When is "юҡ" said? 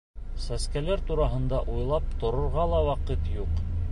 3.37-3.63